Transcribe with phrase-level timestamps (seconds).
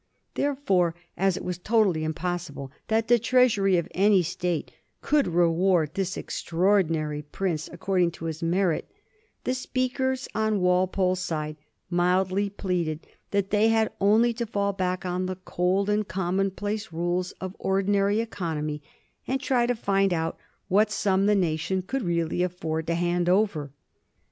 [0.33, 4.71] Therefore, as it was totally impossible that the treasury of any State
[5.03, 8.89] could reward this extraordinary prince according to his merit,
[9.43, 11.55] the speakers on Walpole's side
[11.91, 16.91] mild ly pleaded that they had only to fall back on the cold and commonplace
[16.91, 18.81] rules of ordinary economy,
[19.27, 20.35] and try to find out
[20.67, 23.71] what sum the nation could really afford to hand over.